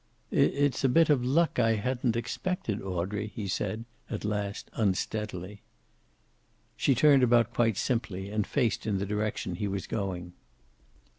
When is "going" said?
9.85-10.33